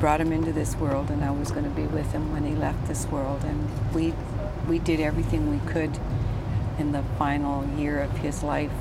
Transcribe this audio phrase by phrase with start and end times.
[0.00, 2.54] brought him into this world, and I was going to be with him when he
[2.54, 3.44] left this world.
[3.44, 4.14] And we
[4.66, 5.96] we did everything we could
[6.78, 8.72] in the final year of his life.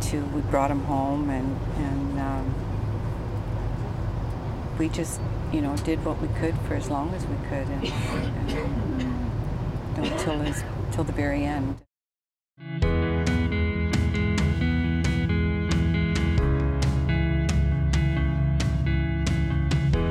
[0.00, 2.54] To we brought him home, and and um,
[4.78, 5.20] we just
[5.52, 7.84] you know did what we could for as long as we could, and,
[9.96, 11.76] and until his till the very end.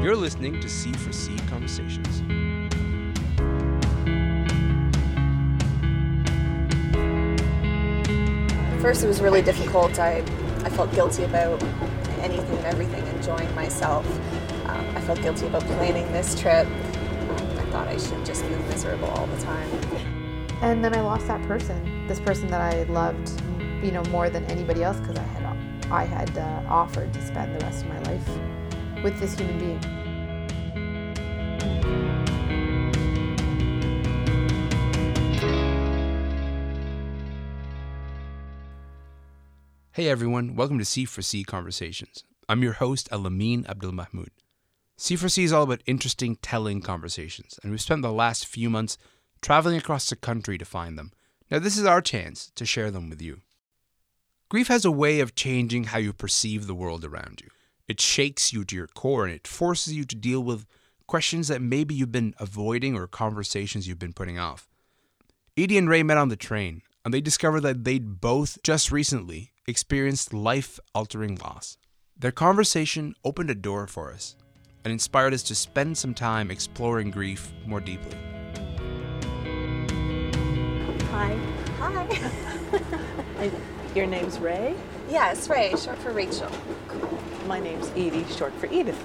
[0.02, 2.24] You're listening to C4C Conversations.
[8.82, 10.00] First, it was really difficult.
[10.00, 10.24] I,
[10.64, 11.62] I felt guilty about
[12.18, 14.04] anything and everything, enjoying myself.
[14.66, 16.66] Um, I felt guilty about planning this trip.
[16.66, 19.70] Um, I thought I should just be miserable all the time.
[20.64, 23.40] And then I lost that person, this person that I loved,
[23.84, 25.42] you know, more than anybody else because I had
[25.92, 28.28] I had uh, offered to spend the rest of my life
[29.04, 29.80] with this human being.
[39.94, 42.24] Hey everyone, welcome to C4C Conversations.
[42.48, 44.32] I'm your host, Alameen Abdul Mahmoud.
[44.98, 48.98] C4C is all about interesting, telling conversations, and we've spent the last few months
[49.42, 51.12] traveling across the country to find them.
[51.50, 53.42] Now, this is our chance to share them with you.
[54.50, 57.50] Grief has a way of changing how you perceive the world around you.
[57.92, 60.66] It shakes you to your core and it forces you to deal with
[61.08, 64.70] questions that maybe you've been avoiding or conversations you've been putting off.
[65.58, 69.52] Edie and Ray met on the train, and they discovered that they'd both just recently
[69.68, 71.78] experienced life altering loss.
[72.18, 74.38] Their conversation opened a door for us
[74.86, 78.18] and inspired us to spend some time exploring grief more deeply.
[81.12, 81.61] Hi.
[81.82, 83.52] Hi.
[83.96, 84.76] Your name's Ray.
[85.10, 86.50] yes, Ray, short for Rachel.
[86.88, 87.20] Cool.
[87.48, 89.00] My name's Edie, short for Edith.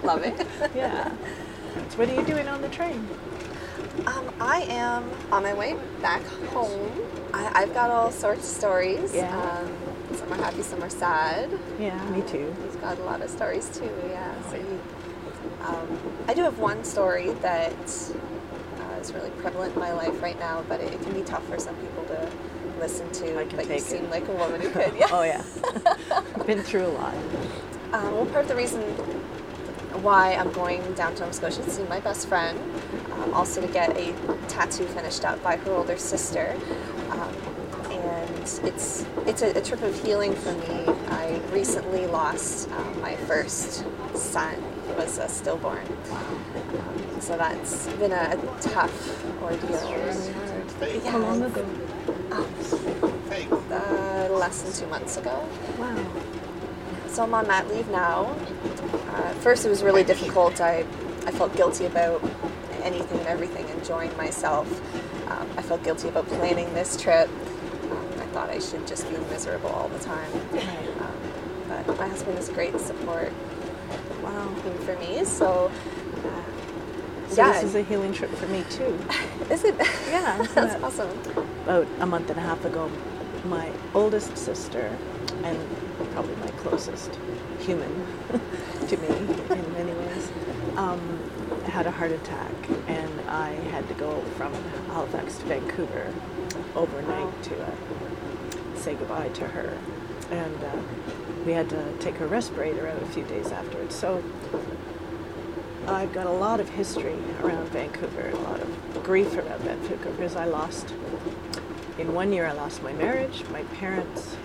[0.04, 0.46] Love it.
[0.74, 1.12] Yeah.
[1.90, 3.08] So what are you doing on the train?
[4.06, 6.90] Um, I am on my way back home.
[7.32, 9.14] I, I've got all sorts of stories.
[9.14, 9.30] Yeah.
[9.40, 11.48] Um, some are happy, some are sad.
[11.78, 12.54] Yeah, me too.
[12.66, 14.34] He's got a lot of stories too, yeah.
[14.50, 18.12] So he, um, I do have one story that
[19.00, 21.58] is really prevalent in my life right now, but it, it can be tough for
[21.58, 22.30] some people to
[22.78, 23.46] listen to.
[23.54, 23.82] But you it.
[23.82, 25.08] seem like a woman who could, yeah.
[25.10, 25.42] Oh yeah.
[26.46, 27.14] Been through a lot.
[27.92, 28.80] Um, well, part of the reason
[30.02, 32.58] why I'm going down to Nova Scotia to see my best friend,
[33.12, 34.14] um, also to get a
[34.48, 36.56] tattoo finished up by her older sister.
[37.10, 37.34] Um,
[37.90, 40.84] and it's it's a, a trip of healing for me.
[41.08, 43.84] I recently lost um, my first
[44.14, 44.69] son.
[44.96, 45.86] Was a stillborn.
[46.10, 49.70] Um, so that's been a, tough ordeal.
[50.80, 51.66] Yeah, How long ago?
[53.70, 55.46] uh, less than two months ago.
[55.78, 56.04] Wow.
[57.08, 58.36] So I'm on mat leave now.
[59.08, 60.60] Uh, at first, it was really difficult.
[60.60, 60.84] I,
[61.26, 62.22] I felt guilty about
[62.82, 64.68] anything and everything, enjoying myself.
[65.30, 67.28] Um, I felt guilty about planning this trip.
[67.90, 70.32] Um, I thought I should just be miserable all the time.
[71.00, 71.16] Um,
[71.68, 73.32] but my husband is great support
[74.22, 74.48] Wow.
[74.62, 75.24] thing for me.
[75.24, 75.70] So,
[76.24, 78.98] uh, So yeah, this is a healing trip for me too.
[79.50, 79.74] is it?
[80.10, 80.82] Yeah, that's it?
[80.84, 81.10] awesome.
[81.64, 82.90] About a month and a half ago,
[83.44, 84.96] my oldest sister
[85.44, 85.58] and
[86.12, 87.18] probably my closest
[87.60, 87.90] human
[88.88, 90.30] to me in many ways
[90.76, 91.00] um,
[91.66, 92.52] had a heart attack,
[92.88, 94.52] and I had to go from
[94.88, 96.12] Halifax to Vancouver
[96.74, 97.70] overnight to uh,
[98.74, 99.76] say goodbye to her,
[100.30, 100.76] and uh,
[101.46, 103.94] we had to take her respirator out a few days afterwards.
[103.94, 104.22] So
[105.86, 110.36] I've got a lot of history around Vancouver, a lot of grief around Vancouver because
[110.36, 110.94] I lost,
[111.98, 114.36] in one year, I lost my marriage, my parents,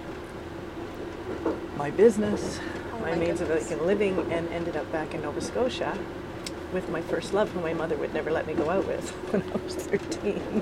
[1.78, 2.60] my business,
[2.94, 3.80] Oh my, my means of goodness.
[3.82, 5.98] living, and ended up back in Nova Scotia
[6.74, 9.44] with my first love, who my mother would never let me go out with when
[9.52, 10.62] I was 13.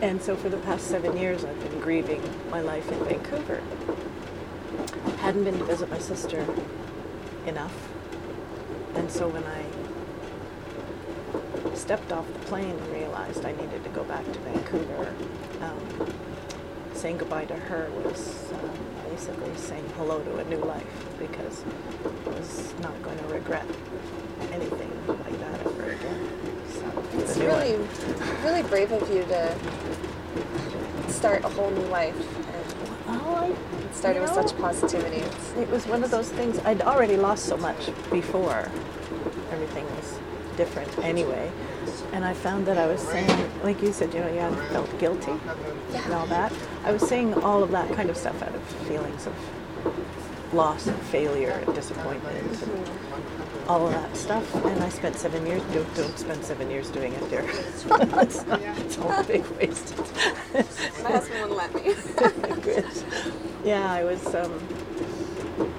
[0.00, 3.60] And so for the past seven years, I've been grieving my life in Vancouver.
[5.28, 6.42] Hadn't been to visit my sister
[7.46, 7.74] enough.
[8.94, 9.62] And so when I
[11.76, 15.14] stepped off the plane and realized I needed to go back to Vancouver,
[15.60, 15.78] um,
[16.94, 18.70] saying goodbye to her was um,
[19.10, 21.62] basically saying hello to a new life because
[22.24, 23.66] I was not going to regret
[24.50, 26.30] anything like that ever again.
[26.72, 27.76] So It's one- really,
[28.42, 29.54] really brave of you to
[31.12, 32.16] start a whole new life
[33.08, 33.54] I,
[33.92, 35.24] it you with such positivity.
[35.60, 36.58] It was one of those things.
[36.60, 38.70] I'd already lost so much before.
[39.50, 40.18] Everything was
[40.56, 41.50] different anyway.
[42.12, 44.98] And I found that I was saying, like you said, you know, you had felt
[44.98, 45.32] guilty
[45.94, 46.52] and all that.
[46.84, 49.34] I was saying all of that kind of stuff out of feelings of
[50.52, 52.62] loss and failure and disappointment.
[52.62, 53.37] And
[53.68, 54.54] all of that stuff.
[54.64, 55.62] And I spent seven years.
[55.74, 57.44] Don't, don't spend seven years doing it, dear.
[57.46, 57.84] it's,
[58.46, 59.96] not, it's all a big waste.
[61.02, 61.94] My husband wouldn't let me.
[63.64, 64.56] Yeah, I was um,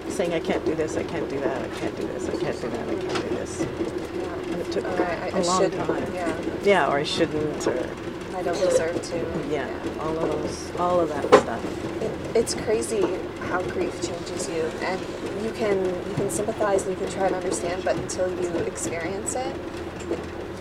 [0.09, 2.61] saying I can't do this, I can't do that, I can't do this, I can't
[2.61, 3.61] do that, I can't do this.
[3.61, 6.13] And it took Or I, I, a I long time.
[6.13, 6.41] Yeah.
[6.63, 7.89] Yeah, or I shouldn't, or
[8.35, 9.47] I don't deserve to.
[9.49, 9.67] yeah,
[10.01, 12.01] all of those, all of that stuff.
[12.01, 15.01] It, it's crazy how grief changes you, and
[15.49, 19.35] you can you can sympathize and you can try and understand, but until you experience
[19.35, 19.55] it,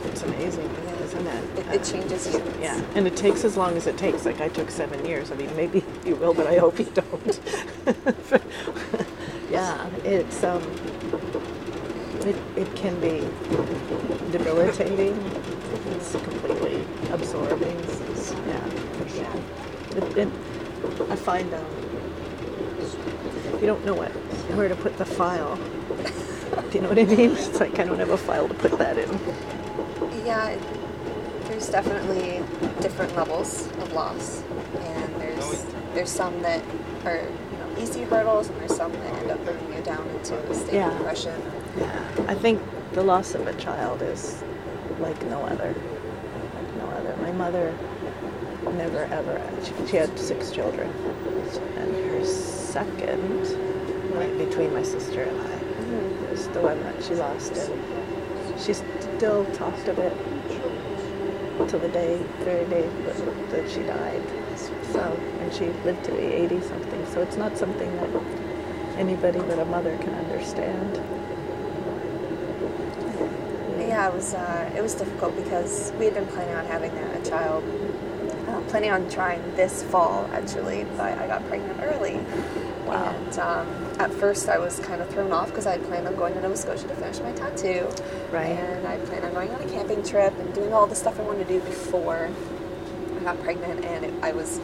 [0.04, 0.70] It's amazing,
[1.04, 1.58] isn't it?
[1.58, 2.42] it, it changes you.
[2.60, 4.24] Yeah, and it takes as long as it takes.
[4.24, 5.30] Like I took seven years.
[5.30, 7.40] I mean, maybe you will, but I hope you don't.
[9.50, 10.62] yeah, it's um,
[12.24, 13.28] it it can be
[14.32, 15.14] debilitating.
[15.90, 17.76] It's completely absorbing.
[18.10, 18.66] It's, yeah,
[19.16, 19.96] yeah.
[19.96, 20.28] It, it,
[21.10, 21.64] I find um,
[23.60, 24.12] you don't know what
[24.56, 25.56] where to put the file.
[25.56, 27.30] Do you know what I mean?
[27.36, 29.08] It's like I don't have a file to put that in.
[30.24, 30.62] Yeah, it-
[31.48, 32.42] there's definitely
[32.82, 34.42] different levels of loss,
[34.80, 36.62] and there's oh, there's some that
[37.06, 37.16] are
[37.52, 40.54] you know easy hurdles, and there's some that end up bringing you down into a
[40.54, 40.90] state Yeah.
[40.90, 41.40] of depression.
[41.78, 42.60] Yeah, I think
[42.92, 44.42] the loss of a child is
[45.00, 45.74] like no other.
[46.54, 47.16] Like no other.
[47.22, 47.74] My mother
[48.76, 50.90] never ever, she, she had six children.
[51.78, 53.46] And her second,
[54.26, 55.54] between my sister and I,
[56.24, 57.52] It was the one that she lost.
[57.52, 60.12] And she still talked of it
[61.68, 62.88] till the day, very day
[63.50, 64.22] that, she died.
[64.92, 65.00] So,
[65.40, 67.06] and she lived to be 80 something.
[67.06, 68.08] So it's not something that
[68.96, 70.96] anybody but a mother can understand.
[73.78, 77.20] Yeah, it was uh, it was difficult because we had been planning on having a,
[77.20, 77.64] a child,
[78.48, 82.20] uh, planning on trying this fall actually, but I got pregnant early.
[82.86, 83.14] Wow.
[83.14, 86.14] And um, at first I was kind of thrown off because I had planned on
[86.16, 87.88] going to Nova Scotia to finish my tattoo.
[88.30, 88.50] Right.
[88.50, 91.22] And I planned on going on a camping trip and doing all the stuff I
[91.22, 92.30] wanted to do before
[93.16, 93.84] I got pregnant.
[93.84, 94.60] And it, I was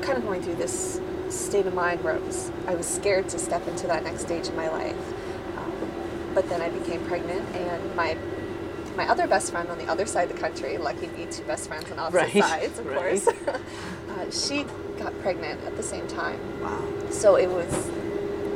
[0.00, 3.38] kind of going through this state of mind where I was, I was scared to
[3.38, 5.12] step into that next stage in my life.
[5.58, 5.90] Um,
[6.34, 8.16] but then I became pregnant, and my
[8.96, 11.66] my other best friend on the other side of the country, lucky me, two best
[11.66, 12.96] friends on opposite Right, sides, of right.
[12.98, 13.26] course.
[14.10, 14.64] uh, she
[14.98, 16.78] got pregnant at the same time, Wow.
[17.10, 17.90] so it was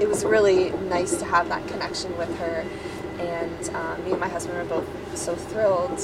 [0.01, 2.65] it was really nice to have that connection with her.
[3.19, 5.99] And um, me and my husband were both so thrilled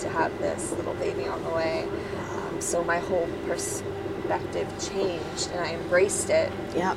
[0.00, 1.86] to have this little baby on the way.
[2.34, 6.94] Um, so my whole perspective changed, and I embraced it Yeah.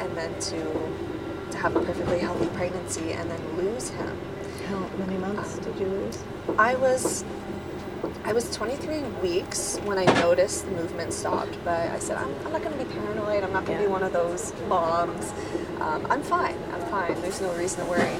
[0.00, 0.60] and then to
[1.52, 4.18] to have a perfectly healthy pregnancy and then lose him.
[4.68, 6.18] How many months did you lose?
[6.58, 7.24] I was
[8.24, 12.52] I was 23 weeks when I noticed the movement stopped, but I said I'm, I'm
[12.52, 13.42] not going to be paranoid.
[13.42, 13.88] I'm not going to Yeah.
[13.88, 15.32] be one of those moms.
[15.80, 16.56] Um, I'm fine.
[16.72, 17.20] I'm fine.
[17.22, 18.16] There's no reason to worry.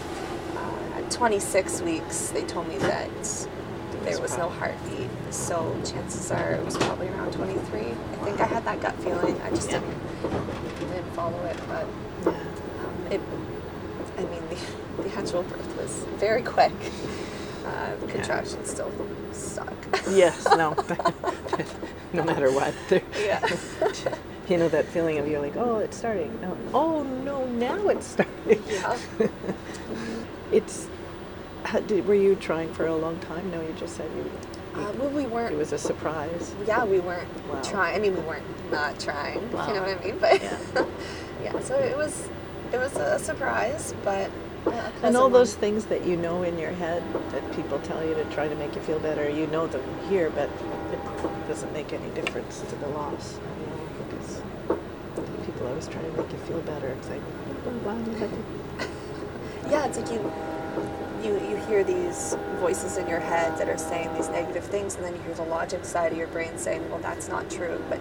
[0.56, 3.48] Uh, at 26 weeks, they told me that
[4.04, 5.08] there was no heartbeat.
[5.30, 7.80] So chances are it was probably around 23.
[7.80, 7.92] I
[8.24, 9.40] think I had that gut feeling.
[9.42, 9.98] I just didn't
[10.78, 11.84] didn't follow it, but
[12.26, 13.20] um, it,
[14.16, 16.72] I mean, the, the actual birth was very quick.
[17.68, 18.90] Uh, the contractions still
[19.32, 19.72] suck.
[20.10, 20.74] Yes, no.
[22.12, 22.74] no matter what.
[23.18, 23.46] Yeah.
[24.48, 26.38] you know that feeling of you're like, oh, it's starting.
[26.40, 26.56] No.
[26.72, 28.62] Oh, no, now it's starting.
[28.68, 28.96] yeah.
[30.50, 30.88] It's,
[31.64, 33.50] how, did, were you trying for a long time?
[33.50, 34.30] No, you just said you,
[34.80, 35.52] Uh, well, we weren't.
[35.54, 36.54] it was a surprise.
[36.66, 37.60] yeah, we weren't Wow.
[37.62, 37.96] trying.
[37.96, 39.52] I mean, we weren't not trying.
[39.52, 39.68] Wow.
[39.68, 40.18] You know what I mean?
[40.18, 40.86] But Yeah.
[41.44, 41.60] yeah.
[41.60, 42.28] So it was,
[42.72, 44.30] it was a surprise, but.
[45.02, 48.24] And all those things that you know in your head that people tell you to
[48.26, 50.50] try to make you feel better, you know them here, but
[50.92, 53.38] it doesn't make any difference to the loss.
[53.60, 54.42] You know, because
[55.46, 56.88] people always try to make you feel better.
[56.88, 57.22] It's like,
[57.66, 58.88] oh,
[59.70, 60.32] yeah, it's like you,
[61.22, 65.04] you you hear these voices in your head that are saying these negative things, and
[65.04, 68.00] then you hear the logic side of your brain saying, "Well, that's not true." But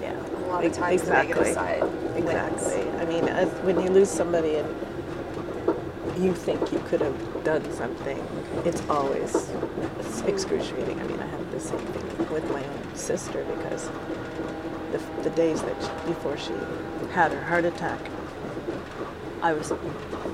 [0.00, 0.14] yeah.
[0.20, 1.80] a lot of times the negative exactly.
[1.80, 2.60] side wins.
[2.62, 2.90] Exactly.
[3.00, 4.85] I mean, as, when you lose somebody and
[6.18, 8.18] you think you could have done something,
[8.64, 9.50] it's always
[10.26, 10.98] excruciating.
[11.00, 13.90] I mean, I have the same thing with my own sister because
[14.92, 16.52] the, the days that she, before she
[17.12, 18.00] had her heart attack,
[19.42, 19.72] I was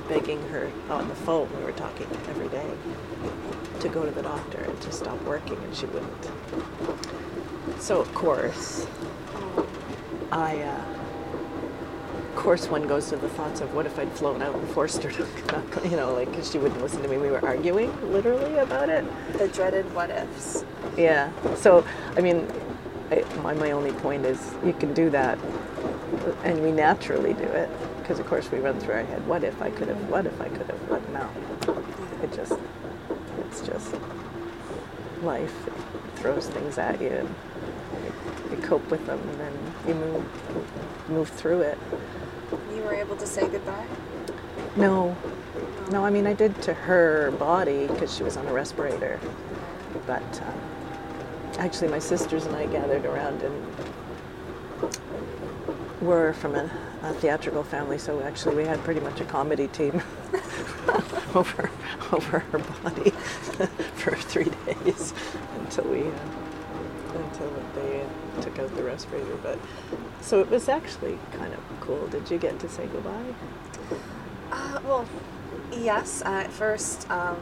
[0.07, 1.49] begging her on the phone.
[1.57, 2.69] We were talking every day
[3.81, 6.29] to go to the doctor and to stop working, and she wouldn't.
[7.79, 8.87] So of course,
[10.31, 10.61] I.
[10.61, 11.02] Uh,
[12.33, 15.03] of course, one goes to the thoughts of what if I'd flown out and forced
[15.03, 15.27] her to,
[15.83, 17.17] you know, like 'cause she wouldn't listen to me.
[17.17, 19.05] We were arguing literally about it.
[19.37, 20.65] The dreaded what ifs.
[20.97, 21.29] Yeah.
[21.55, 21.85] So,
[22.17, 22.47] I mean,
[23.11, 25.37] I, my, my only point is you can do that,
[26.43, 29.61] and we naturally do it because, of course, we run through our head, what if
[29.61, 31.29] I could have, what if I could have, what now?
[32.23, 32.53] It just
[33.41, 33.95] it's just
[35.21, 35.73] life it
[36.15, 37.35] throws things at you and
[38.51, 39.53] you, cope with them and then
[39.87, 41.77] you move move through it
[42.83, 43.85] were able to say goodbye?
[44.75, 45.15] no
[45.91, 49.19] no i mean i did to her body because she was on a respirator
[50.07, 50.59] but um,
[51.59, 54.91] actually my sisters and i gathered around and
[56.01, 56.69] we're from a,
[57.03, 60.01] a theatrical family so actually we had pretty much a comedy team
[61.35, 61.69] over
[62.11, 63.09] over her body
[63.95, 65.13] for three days
[65.59, 66.11] until we uh,
[67.15, 68.05] until they
[68.41, 69.57] took out the respirator but
[70.21, 73.33] so it was actually kind of cool did you get to say goodbye
[74.51, 75.05] Uh, well,
[75.71, 76.21] yes.
[76.25, 77.37] At first, um,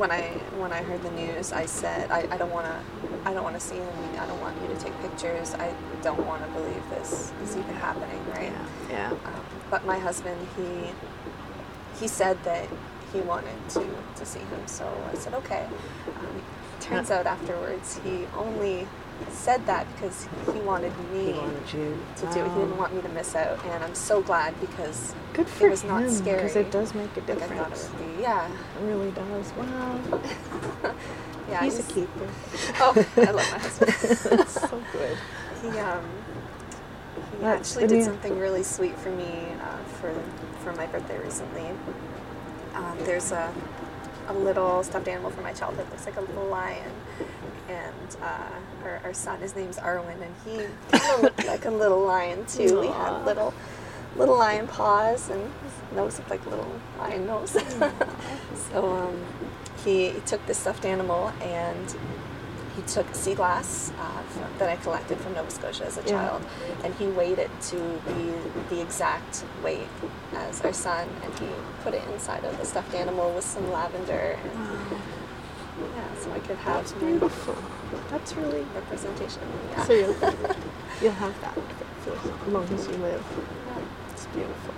[0.00, 0.22] when I
[0.56, 3.56] when I heard the news, I said I, I don't want to I don't want
[3.56, 3.88] to see him.
[4.18, 5.54] I don't want you to take pictures.
[5.54, 8.52] I don't want to believe this is even happening, right?
[8.90, 10.68] yeah Um, but my husband, he
[12.00, 12.66] he said that
[13.12, 13.84] he wanted to
[14.16, 15.66] to see him, so I said okay.
[16.16, 16.42] Um,
[16.80, 18.86] turns out afterwards, he only
[19.30, 22.48] said that because he wanted me he wanted you to do it.
[22.52, 25.70] He didn't want me to miss out, and I'm so glad because good for it
[25.70, 26.36] was not him scary.
[26.36, 28.22] because it does make a like I thought it difference would be.
[28.22, 30.00] Yeah, it really does wow
[31.50, 31.64] yeah.
[31.64, 32.28] he's a keeper
[32.80, 33.92] Oh, I love my husband.
[34.38, 35.18] That's so good
[35.62, 36.04] he um
[37.32, 40.14] he That's- actually did something really sweet for me uh, for
[40.62, 41.66] for my birthday recently.
[42.74, 43.52] Um, there's a
[44.28, 45.86] a little stuffed animal from my childhood.
[45.90, 46.92] Looks like a little lion,
[47.68, 52.44] and uh, our, our son, his name's Arwen, and he looked like a little lion
[52.46, 52.82] too.
[52.82, 53.04] He Aw.
[53.16, 53.54] had little
[54.16, 57.50] little lion paws, and his nose looked like a little lion nose.
[58.72, 59.24] so um,
[59.84, 61.96] he, he took this stuffed animal and
[62.78, 66.10] he took sea glass uh, from, that I collected from Nova Scotia as a Yeah.
[66.10, 66.42] child,
[66.84, 68.32] and he weighed it to be
[68.70, 69.88] the exact weight
[70.34, 71.48] as our son, and he
[71.82, 75.00] put it inside of the stuffed animal with some lavender, and
[75.96, 77.56] yeah, so I could have That's beautiful.
[78.10, 78.64] That's really.
[78.74, 79.42] representation.
[79.70, 79.84] Yeah.
[79.84, 80.14] So you'll,
[81.02, 81.54] you'll have that
[82.02, 83.24] for as long as you live.
[84.12, 84.74] It's beautiful.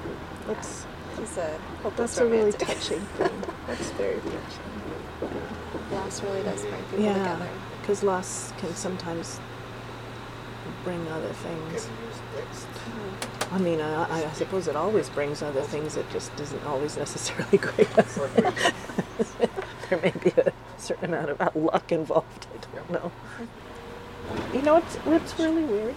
[0.46, 0.86] That's
[1.18, 1.58] He's a
[1.96, 3.42] that's a really touching thing.
[3.66, 4.70] That's very touching.
[5.92, 7.48] Loss really does bring people Yeah, together.
[7.90, 9.40] Because loss can sometimes
[10.84, 11.88] bring other things.
[13.50, 15.96] I mean, I, I suppose it always brings other things.
[15.96, 17.90] It just isn't always necessarily great.
[19.90, 22.46] there may be a certain amount of luck involved.
[22.54, 23.12] I don't know.
[24.54, 25.96] You know what's, what's really weird?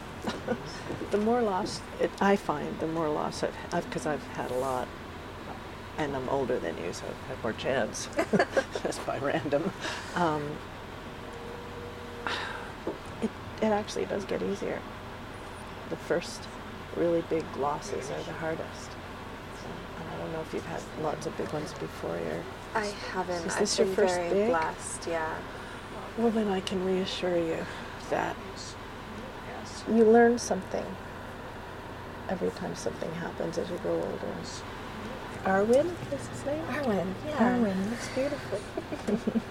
[1.12, 4.56] the more loss it, I find, the more loss I've had, because I've had a
[4.56, 4.88] lot,
[6.00, 8.10] and I'm older than you, so I've had more chance,
[8.82, 9.72] just by random.
[10.16, 10.42] Um,
[13.66, 14.80] it, actually does get easier.
[15.90, 16.42] The first
[16.96, 18.92] really big losses are the hardest.
[18.92, 19.68] So,
[20.14, 22.16] I don't know if you've had lots of big ones before.
[22.16, 22.44] Or,
[22.76, 23.46] I haven't.
[23.46, 24.48] Is I've this your been first very big?
[24.50, 25.08] blessed.
[25.08, 25.36] Yeah.
[26.18, 27.66] well, then I can reassure you
[28.10, 28.36] that
[29.90, 30.86] you learn something
[32.30, 34.34] every time something happens as you grow older.
[35.44, 36.64] Arwin is his name?
[36.68, 37.14] Arwen.
[37.28, 37.58] Yeah.
[37.58, 38.60] Arwin looks beautiful.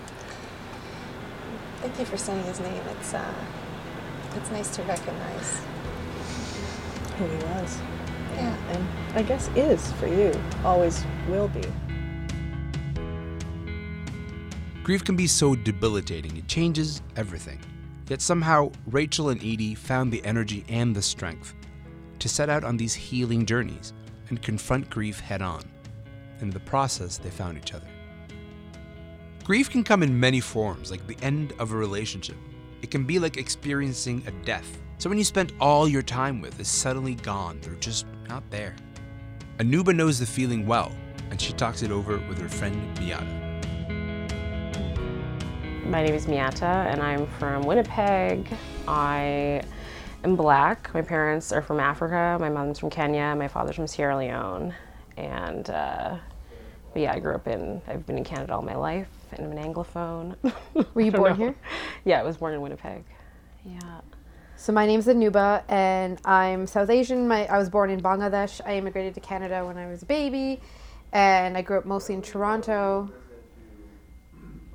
[1.83, 2.83] Thank you for saying his name.
[2.99, 3.35] It's uh,
[4.37, 5.61] it's nice to recognize.
[7.19, 7.79] Who he was.
[8.35, 8.57] Yeah.
[8.71, 10.33] And I guess is for you.
[10.65, 11.63] Always will be.
[14.83, 17.61] Grief can be so debilitating, it changes everything.
[18.09, 21.55] Yet somehow, Rachel and Edie found the energy and the strength
[22.19, 23.93] to set out on these healing journeys
[24.29, 25.63] and confront grief head on.
[26.41, 27.87] In the process, they found each other.
[29.45, 32.37] Grief can come in many forms, like the end of a relationship.
[32.83, 34.79] It can be like experiencing a death.
[34.99, 38.75] Someone you spent all your time with is suddenly gone, they're just not there.
[39.59, 40.93] Anuba knows the feeling well,
[41.31, 43.43] and she talks it over with her friend Miata.
[45.87, 48.49] My name is Miata, and I'm from Winnipeg.
[48.89, 49.63] I
[50.25, 50.93] am black.
[50.95, 52.37] My parents are from Africa.
[52.41, 53.35] My mom's from Kenya.
[53.37, 54.75] My father's from Sierra Leone.
[55.17, 56.17] And uh,
[56.95, 57.83] yeah, I grew up in.
[57.87, 60.37] I've been in Canada all my life, and I'm an Anglophone.
[60.95, 61.37] Were you born know.
[61.37, 61.55] here?
[62.05, 63.05] Yeah, I was born in Winnipeg.
[63.65, 64.01] Yeah.
[64.57, 67.27] So my name's Anuba, and I'm South Asian.
[67.27, 68.61] My I was born in Bangladesh.
[68.65, 70.61] I immigrated to Canada when I was a baby,
[71.13, 73.11] and I grew up mostly in Toronto.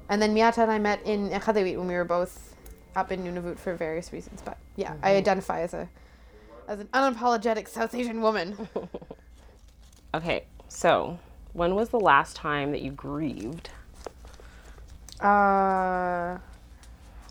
[0.10, 2.56] And then Miata and I met in Khadewit when we were both
[2.96, 4.42] up in Nunavut for various reasons.
[4.44, 5.06] But yeah, I mm-hmm.
[5.06, 5.90] identify as a
[6.68, 8.68] as an unapologetic South Asian woman.
[10.14, 11.20] Okay, so
[11.54, 13.70] when was the last time that you grieved?
[15.22, 16.38] Uh,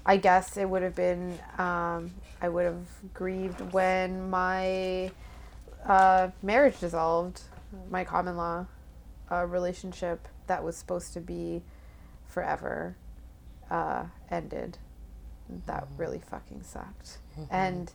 [0.05, 1.39] I guess it would have been.
[1.59, 2.13] Um,
[2.43, 5.11] I would have grieved when my
[5.87, 7.43] uh, marriage dissolved,
[7.91, 8.67] my common law.
[9.31, 11.63] a relationship that was supposed to be
[12.29, 12.97] forever
[13.71, 14.79] uh, ended.
[15.67, 17.19] That really fucking sucked.
[17.51, 17.93] And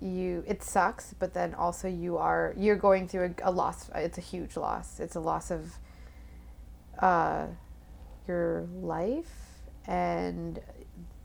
[0.00, 3.90] you, it sucks, but then also you are you're going through a, a loss.
[3.94, 5.00] It's a huge loss.
[5.00, 5.74] It's a loss of
[7.00, 7.46] uh,
[8.28, 9.32] your life
[9.86, 10.60] and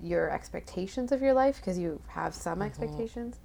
[0.01, 3.39] your expectations of your life because you have some expectations.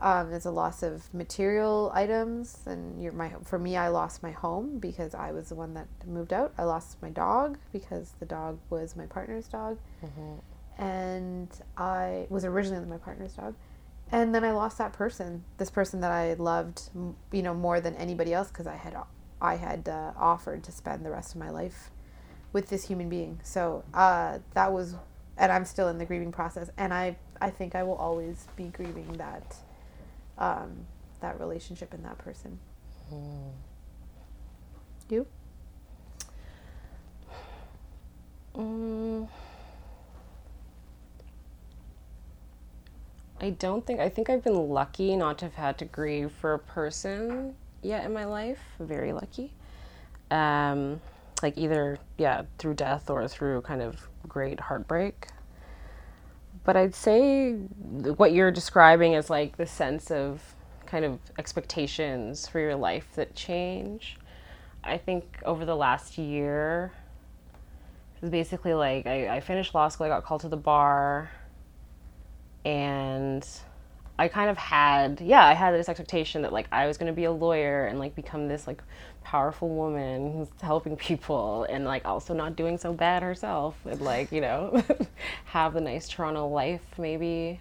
[0.00, 4.30] Um, there's a loss of material items, and your my for me, I lost my
[4.30, 6.54] home because I was the one that moved out.
[6.56, 9.78] I lost my dog because the dog was my partner's dog,
[10.78, 13.54] and I was originally my partner's dog,
[14.10, 16.88] and then I lost that person, this person that I loved,
[17.30, 18.96] you know, more than anybody else because I had
[19.42, 21.90] I had uh, offered to spend the rest of my life
[22.52, 23.40] with this human being.
[23.42, 24.94] So uh, that was,
[25.36, 28.64] and I'm still in the grieving process, and I I think I will always be
[28.64, 29.56] grieving that
[30.38, 30.86] um,
[31.20, 32.58] that relationship and that person.
[35.08, 35.26] You?
[38.54, 39.28] Mm.
[43.40, 46.54] I don't think I think I've been lucky not to have had to grieve for
[46.54, 48.60] a person yet in my life.
[48.78, 49.52] Very lucky.
[50.30, 51.00] Um,
[51.42, 55.28] like either yeah through death or through kind of great heartbreak.
[56.64, 60.54] But I'd say what you're describing is like the sense of
[60.86, 64.18] kind of expectations for your life that change.
[64.82, 66.92] I think over the last year,
[68.16, 71.30] it was basically like I, I finished law school, I got called to the bar,
[72.64, 73.46] and
[74.20, 77.24] I kind of had, yeah, I had this expectation that like I was to be
[77.24, 78.82] a lawyer and like become this like
[79.24, 84.30] powerful woman who's helping people and like also not doing so bad herself and like,
[84.30, 84.84] you know,
[85.46, 87.60] have the nice Toronto life maybe.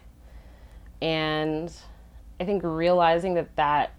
[1.01, 1.71] And
[2.41, 3.93] I think realizing that that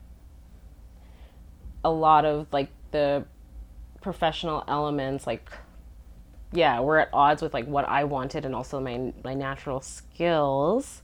[1.83, 3.25] a lot of like the
[4.02, 5.50] professional elements like
[6.52, 11.02] yeah we're at odds with like what i wanted and also my my natural skills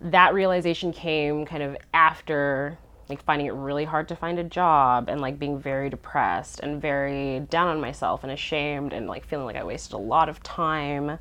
[0.00, 2.78] that realization came kind of after
[3.08, 6.82] like finding it really hard to find a job and like being very depressed and
[6.82, 10.42] very down on myself and ashamed and like feeling like i wasted a lot of
[10.42, 11.18] time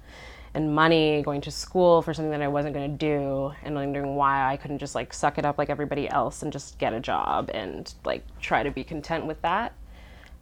[0.54, 4.16] and money going to school for something that i wasn't going to do and wondering
[4.16, 7.00] why i couldn't just like suck it up like everybody else and just get a
[7.00, 9.74] job and like try to be content with that.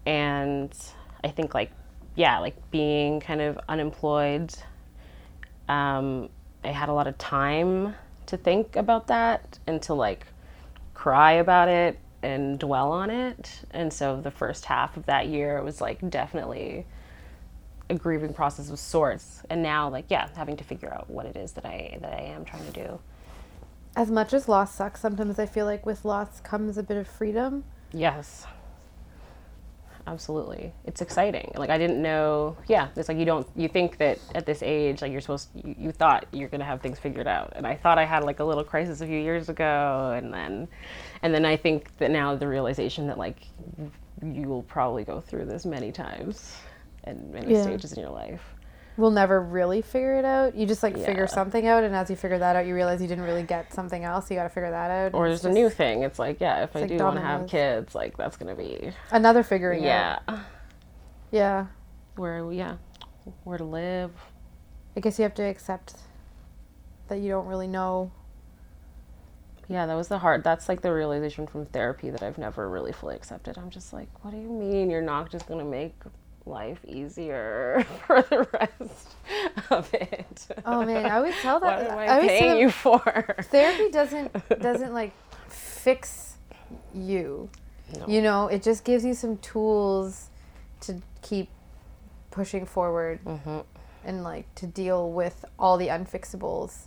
[0.05, 0.75] And
[1.23, 1.71] i think like
[2.15, 4.53] yeah like being kind of unemployed
[5.67, 6.29] um,
[6.63, 7.95] i had a lot of time
[8.33, 10.25] to think about that and to like
[10.93, 15.61] cry about it and dwell on it and so the first half of that year
[15.63, 16.85] was like definitely
[17.89, 21.35] a grieving process of sorts and now like yeah having to figure out what it
[21.35, 22.99] is that i that i am trying to do
[23.95, 27.07] As much as loss sucks, sometimes I feel like with loss comes a bit of
[27.07, 27.63] freedom.
[27.91, 28.47] Yes.
[30.05, 30.73] Absolutely.
[30.85, 31.51] It's exciting.
[31.55, 35.01] Like I didn't know yeah, it's like you don't you think that at this age
[35.01, 37.53] like you're supposed you, you thought you're going to have things figured out.
[37.55, 40.67] And I thought I had like a little crisis a few years ago and then
[41.21, 43.47] and then I think that now the realization that like
[44.21, 46.57] you will probably go through this many times
[47.05, 47.61] and many Yeah.
[47.61, 48.52] stages in your life.
[48.95, 50.55] We'll never really figure it out.
[50.55, 53.07] You just like figure something out, and as you figure that out, you realize you
[53.07, 54.29] didn't really get something else.
[54.29, 55.13] You got to figure that out.
[55.15, 56.03] Or there's a new thing.
[56.03, 58.61] It's like, yeah, if I like do want to have kids, like that's going to
[58.61, 60.39] be Another figuring yeah, out.
[61.31, 61.65] Yeah.
[62.15, 62.75] where yeah,
[63.43, 64.11] where to live,
[64.95, 65.95] I guess you have to accept
[67.07, 68.11] that you don't really know.
[69.67, 70.43] Yeah, that was the hard.
[70.43, 73.57] That's like the realization from therapy that I've never really fully accepted.
[73.57, 75.95] I'm just like, what do you mean you're not just gonna make
[76.45, 79.07] life easier for the rest
[79.69, 80.47] of it?
[80.65, 81.91] Oh man, I always tell what that.
[81.91, 83.35] am I, say paying that you for?
[83.43, 85.11] Therapy doesn't doesn't like
[85.49, 86.35] fix
[86.93, 87.49] you.
[87.99, 88.07] No.
[88.07, 90.29] You know, it just gives you some tools
[90.81, 91.49] to keep
[92.31, 93.59] pushing forward Mm-hmm.
[94.03, 96.85] and like to deal with all the unfixables.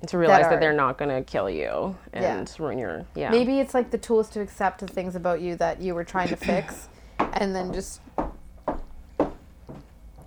[0.00, 2.36] And to realize that, are- they're not gonna kill you Yeah.
[2.38, 3.30] and ruin your yeah.
[3.30, 6.28] Maybe it's like the tools to accept the things about you that you were trying
[6.28, 6.88] to fix,
[7.18, 8.00] and then just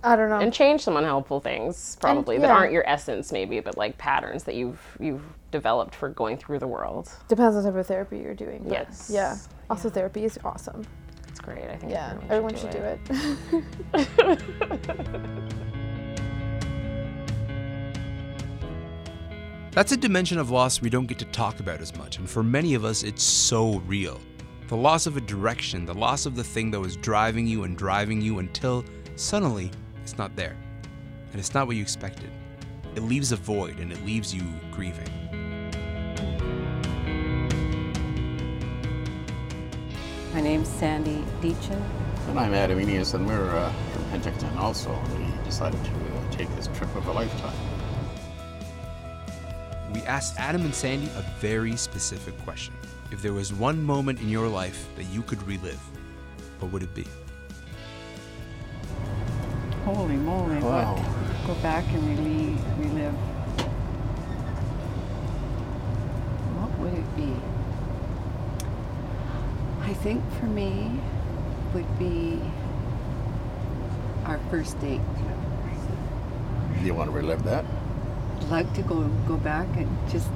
[0.04, 0.38] I don't know.
[0.38, 2.54] and change some unhelpful things probably that yeah.
[2.54, 6.66] aren't your essence maybe, but like patterns that you've you've developed for going through the
[6.68, 7.10] world.
[7.28, 8.62] Depends on the type of therapy you're doing.
[8.64, 9.10] but Yes.
[9.12, 9.36] Yeah.
[9.70, 10.84] Also, therapy is awesome.
[11.28, 11.64] It's great.
[11.64, 12.14] I think Yeah.
[12.30, 13.00] everyone, Everyone should do it.
[19.72, 22.42] That's a dimension of loss we don't get to talk about as much, and for
[22.42, 24.18] many of us, it's so real.
[24.66, 27.76] The loss of a direction, the loss of the thing that was driving you and
[27.76, 28.84] driving you until
[29.16, 29.70] suddenly
[30.08, 30.56] it's not there.
[31.32, 32.30] And it's not what you expected.
[32.94, 35.06] It leaves a void and it leaves you grieving.
[40.32, 41.82] My name's Sandy Deachin.
[42.28, 44.98] And I'm Adam Enius, and we're uh, from Penticton also.
[45.18, 47.56] We decided to uh, take this trip of a lifetime.
[49.92, 52.74] We asked Adam and Sandy a very specific question.
[53.10, 55.80] If there was one moment in your life that you could relive,
[56.60, 57.06] what would it be?
[59.94, 60.58] Holy moly!
[60.58, 60.96] Wow.
[60.96, 61.46] What?
[61.46, 63.14] Go back and relive, relive.
[66.58, 67.32] What would it be?
[69.90, 71.00] I think for me
[71.72, 72.38] would be
[74.26, 75.00] our first date.
[76.78, 77.64] Do you want to relive that?
[78.42, 80.28] I'd like to go go back and just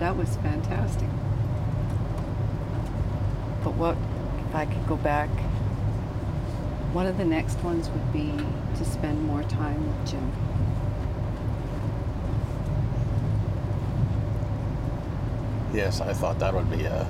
[0.00, 1.08] that was fantastic.
[3.64, 3.96] But what
[4.48, 5.30] if I could go back?
[6.92, 8.32] One of the next ones would be
[8.76, 10.32] to spend more time with Jim.
[15.72, 17.06] Yes, I thought that would be a.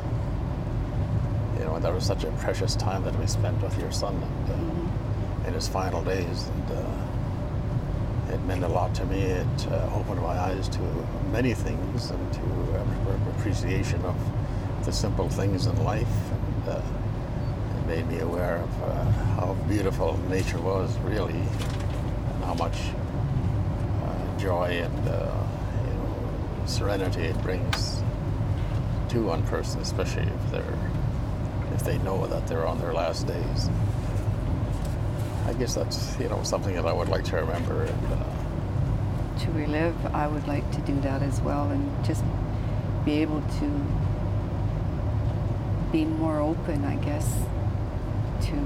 [1.59, 4.51] You know, that was such a precious time that we spent with your son and,
[4.51, 9.21] uh, in his final days, and uh, it meant a lot to me.
[9.21, 10.81] It uh, opened my eyes to
[11.33, 14.16] many things and to uh, appreciation of
[14.85, 16.83] the simple things in life, and uh,
[17.92, 19.05] made me aware of uh,
[19.37, 22.78] how beautiful nature was, really, and how much
[24.02, 25.37] uh, joy and uh,
[25.85, 28.02] you know, serenity it brings
[29.11, 30.78] to one person, especially if they're
[31.74, 33.68] if they know that they're on their last days.
[35.44, 37.83] I guess that's you know something that I would like to remember.
[37.83, 42.24] And, uh, to relive, I would like to do that as well and just
[43.05, 43.66] be able to
[45.92, 47.28] be more open, I guess,
[48.42, 48.57] to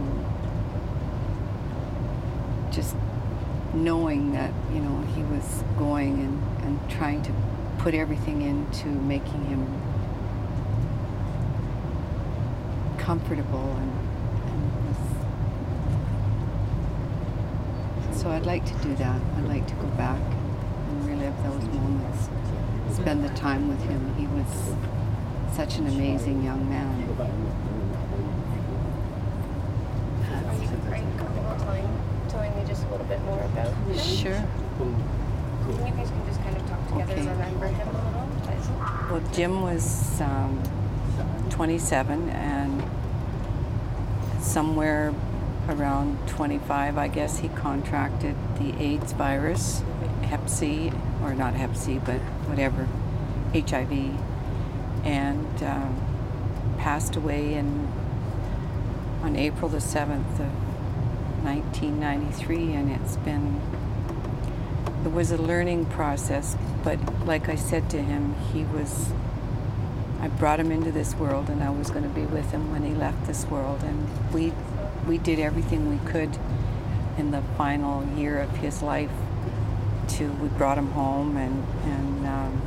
[2.71, 2.95] just
[3.75, 7.33] knowing that, you know, he was going and, and trying to
[7.79, 9.65] put everything into making him
[12.99, 13.93] comfortable and,
[14.49, 14.97] and was,
[18.21, 19.21] so I'd like to do that.
[19.37, 22.29] I'd like to go back and relive those moments,
[22.97, 24.15] spend the time with him.
[24.17, 24.75] He was
[25.55, 27.05] such an amazing young man.
[30.29, 31.89] Are you, are you comfortable telling,
[32.29, 33.99] telling me just a little bit more about him?
[33.99, 34.45] Sure.
[35.69, 37.31] You guys can just kind of talk together and Okay.
[37.31, 38.27] remember him a little.
[38.45, 40.63] But Well, Jim was um,
[41.51, 42.83] 27 and
[44.41, 45.13] somewhere
[45.69, 49.83] around 25, I guess, he contracted the AIDS virus,
[50.23, 50.93] Hep C,
[51.23, 52.87] or not Hep C, but whatever,
[53.53, 53.93] HIV,
[55.05, 55.97] and um,
[56.79, 57.89] passed away in,
[59.23, 60.51] on April the 7th of
[61.47, 63.61] 1993, and it's been
[65.07, 69.13] it was a learning process, but like I said to him, he was.
[70.21, 72.83] I brought him into this world, and I was going to be with him when
[72.83, 74.53] he left this world, and we
[75.07, 76.37] we did everything we could
[77.17, 79.13] in the final year of his life.
[80.17, 82.63] To we brought him home, and and um,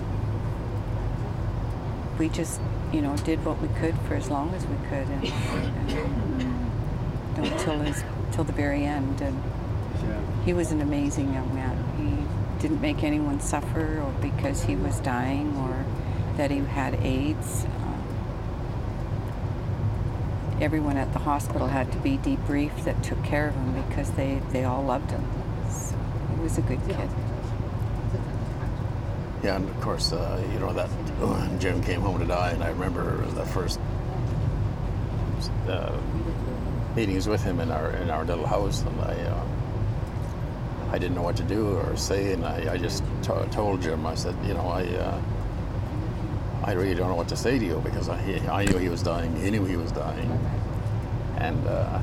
[2.17, 2.61] we just
[2.93, 5.25] you know did what we could for as long as we could, and,
[7.35, 9.41] and until his till the very end, and
[10.45, 11.75] he was an amazing young man.
[11.97, 15.85] He didn't make anyone suffer or because he was dying or
[16.37, 17.65] that he had AIDS.
[17.65, 18.03] Um,
[20.61, 24.41] everyone at the hospital had to be debriefed that took care of him because they,
[24.51, 25.25] they all loved him.
[25.69, 25.95] So
[26.35, 27.09] he was a good kid.
[29.43, 32.61] Yeah, and of course, uh, you know that when Jim came home to die, and
[32.61, 33.79] I remember the first
[35.67, 35.97] uh,
[36.95, 39.45] meetings with him in our in our little house, and I uh,
[40.91, 44.05] I didn't know what to do or say, and I, I just to told Jim,
[44.05, 45.21] I said, you know, I uh,
[46.63, 48.19] I really don't know what to say to you because I
[48.51, 50.31] I knew he was dying, he knew he was dying,
[51.37, 51.99] and uh,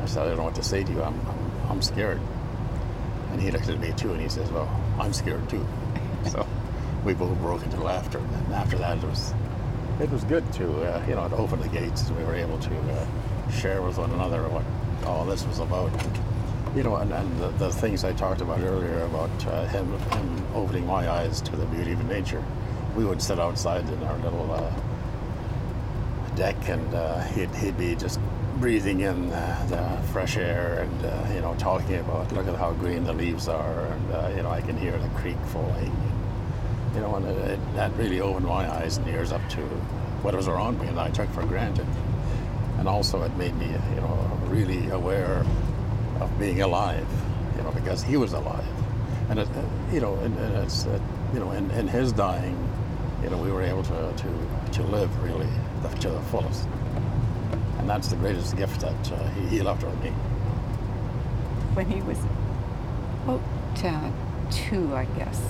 [0.00, 1.02] I said, I don't know what to say to you.
[1.02, 2.20] I'm I'm, I'm scared.
[3.30, 4.68] And he looked at me too, and he says, "Well,
[4.98, 5.66] I'm scared too."
[6.30, 6.46] so
[7.04, 8.18] we both broke into laughter.
[8.18, 9.34] And after that, it was
[10.00, 12.10] it was good to uh, you know it opened the gates.
[12.10, 13.06] We were able to uh,
[13.52, 14.64] share with one another what
[15.06, 15.90] all this was about.
[16.76, 20.46] You know, and, and the, the things I talked about earlier about uh, him him
[20.54, 22.44] opening my eyes to the beauty of nature.
[22.94, 24.72] We would sit outside in our little uh,
[26.36, 28.20] deck, and uh, he'd he'd be just
[28.58, 33.04] breathing in the fresh air and uh, you know talking about look at how green
[33.04, 35.94] the leaves are and uh, you know I can hear the creek flowing
[36.94, 39.60] you know and it, it, that really opened my eyes and ears up to
[40.22, 41.86] what was around me and I took for granted
[42.78, 45.44] and also it made me you know really aware
[46.20, 47.06] of being alive
[47.56, 48.64] you know because he was alive.
[49.30, 49.48] And it,
[49.92, 50.98] you know and, and it's uh,
[51.34, 52.56] you know in, in his dying
[53.22, 55.48] you know we were able to to, to live really
[56.00, 56.66] to the fullest.
[57.78, 60.10] And and that's the greatest gift that uh, he, he left on me.
[61.72, 62.18] when he was
[63.24, 63.40] about
[63.82, 64.10] uh,
[64.50, 65.40] two, I guess,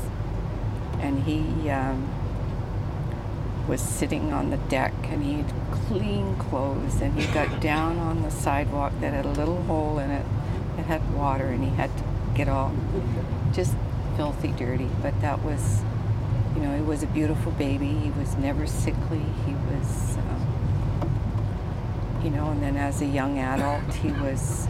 [1.01, 2.09] and he um,
[3.69, 8.23] was sitting on the deck and he had clean clothes and he got down on
[8.23, 10.25] the sidewalk that had a little hole in it
[10.77, 12.05] that had water and he had to
[12.35, 12.73] get all
[13.53, 13.75] just
[14.17, 14.89] filthy dirty.
[15.03, 15.83] But that was,
[16.55, 17.89] you know, he was a beautiful baby.
[17.89, 19.23] He was never sickly.
[19.45, 21.11] He was, um,
[22.25, 24.67] you know, and then as a young adult, he was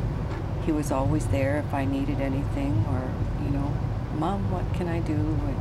[0.67, 3.11] he was always there if I needed anything or,
[3.43, 3.73] you know,
[4.17, 5.15] mom, what can I do?
[5.15, 5.57] And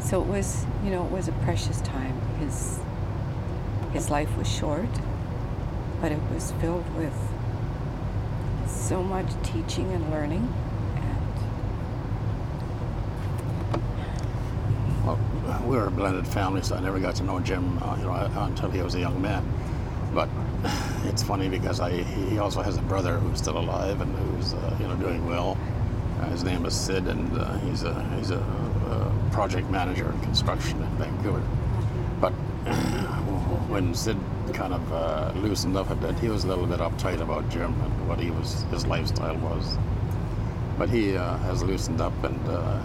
[0.00, 2.18] so it was, you know, it was a precious time.
[2.38, 2.78] His
[3.92, 4.88] his life was short,
[6.00, 7.14] but it was filled with
[8.66, 10.52] so much teaching and learning
[10.96, 11.18] and
[15.04, 15.18] Well,
[15.66, 18.30] we were a blended family, so I never got to know Jim, uh, you know,
[18.42, 19.42] until he was a young man.
[20.14, 20.28] But
[21.04, 24.76] it's funny because I he also has a brother who's still alive and who's uh,
[24.80, 25.56] you know doing well.
[26.18, 30.20] Uh, his name is Sid, and uh, he's a he's a, uh project manager in
[30.20, 31.42] construction in Vancouver.
[32.20, 32.32] But
[33.68, 34.16] when Sid
[34.52, 37.72] kind of uh, loosened up a bit, he was a little bit uptight about Jim
[37.82, 39.78] and what he was his lifestyle was.
[40.76, 42.80] But he uh, has loosened up, and uh,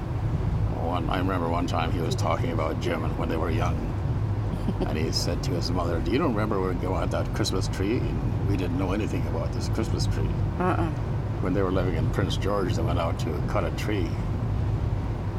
[0.84, 3.78] one I remember one time he was talking about Jim and when they were young,
[4.88, 7.98] and he said to his mother, "Do you remember when we had that Christmas tree?
[7.98, 10.30] And we didn't know anything about this Christmas tree.
[10.60, 11.13] uh-uh.
[11.44, 14.10] When they were living in Prince George, they went out to cut a tree."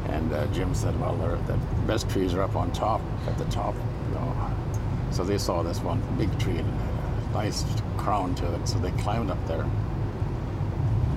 [0.07, 1.15] And uh, Jim said, "Well,
[1.47, 4.51] the best trees are up on top, at the top, you know."
[5.09, 7.65] So they saw this one big tree and a nice
[7.97, 9.65] crown to it, so they climbed up there,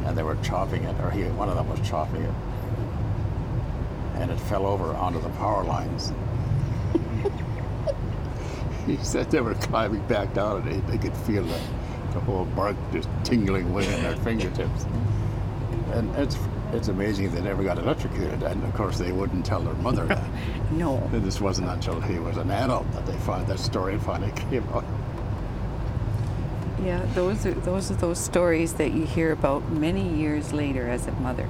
[0.07, 2.35] and they were chopping it, or he, one of them was chopping it,
[4.15, 6.13] and it fell over onto the power lines.
[8.87, 11.61] he said they were climbing back down, and they, they could feel the,
[12.19, 14.85] the whole bark just tingling away in their fingertips.
[15.93, 16.37] And it's
[16.73, 20.25] it's amazing they never got electrocuted, and of course they wouldn't tell their mother that.
[20.71, 20.99] No.
[21.15, 24.69] And this wasn't until he was an adult that they found that story finally came
[24.75, 24.85] out.
[26.85, 31.07] Yeah, those are those are those stories that you hear about many years later as
[31.07, 31.49] a mother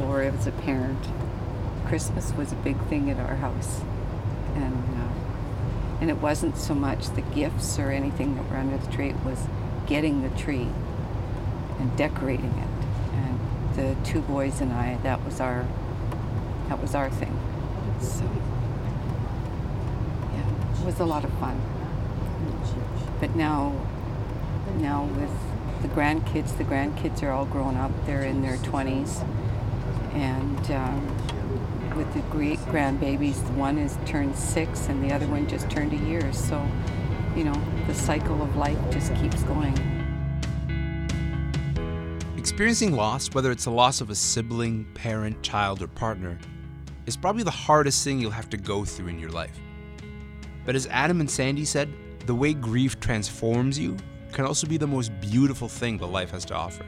[0.00, 1.04] or as a parent.
[1.86, 3.80] Christmas was a big thing at our house,
[4.54, 8.92] and uh, and it wasn't so much the gifts or anything that were under the
[8.92, 9.46] tree; it was
[9.86, 10.68] getting the tree
[11.78, 12.68] and decorating it.
[13.14, 13.38] And
[13.76, 15.66] the two boys and I, that was our
[16.68, 17.38] that was our thing.
[18.00, 18.24] So
[20.32, 21.60] yeah, it was a lot of fun.
[23.20, 23.74] But now
[24.78, 25.30] now with
[25.82, 26.56] the grandkids.
[26.56, 27.90] The grandkids are all grown up.
[28.06, 29.26] They're in their 20s.
[30.14, 35.68] And um, with the great grandbabies, one is turned six and the other one just
[35.70, 36.32] turned a year.
[36.32, 36.66] So,
[37.36, 37.54] you know,
[37.86, 39.74] the cycle of life just keeps going.
[42.36, 46.38] Experiencing loss, whether it's the loss of a sibling, parent, child, or partner,
[47.06, 49.58] is probably the hardest thing you'll have to go through in your life.
[50.64, 51.88] But as Adam and Sandy said,
[52.26, 53.96] the way grief transforms you
[54.32, 56.84] can also be the most beautiful thing that life has to offer.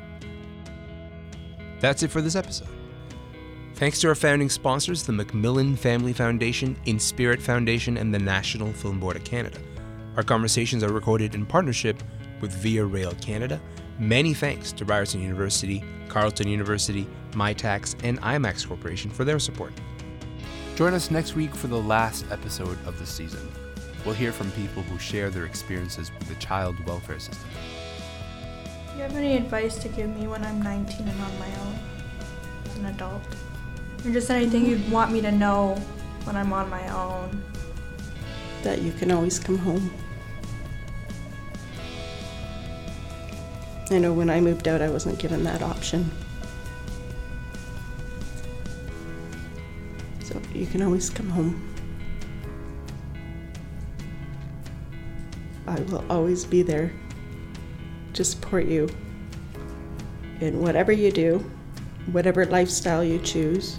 [1.80, 2.68] That's it for this episode.
[3.74, 9.00] Thanks to our founding sponsors, the Macmillan Family Foundation, Inspirit Foundation, and the National Film
[9.00, 9.58] Board of Canada.
[10.16, 12.00] Our conversations are recorded in partnership
[12.40, 13.60] with Via Rail Canada.
[13.98, 19.72] Many thanks to Ryerson University, Carleton University, Mitacs, and IMAX Corporation for their support.
[20.76, 23.50] Join us next week for the last episode of the season.
[24.06, 27.48] We'll hear from people who share their experiences with the child welfare system.
[28.92, 31.78] Do you have any advice to give me when I'm 19 and on my own
[32.66, 33.22] as an adult?
[34.04, 35.74] Or just anything you'd want me to know
[36.22, 37.42] when I'm on my own?
[38.64, 39.90] that you can always come home.
[43.90, 46.10] I know when I moved out, I wasn't given that option.
[50.20, 51.70] So you can always come home.
[55.66, 56.92] I will always be there
[58.14, 58.88] to support you
[60.40, 61.38] in whatever you do,
[62.12, 63.78] whatever lifestyle you choose,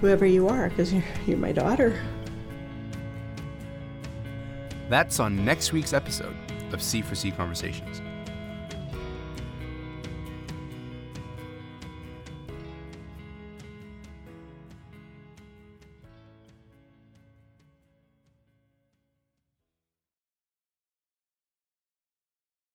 [0.00, 2.00] whoever you are, because you're, you're my daughter.
[4.88, 6.34] That's on next week's episode
[6.72, 8.02] of C4C Conversations.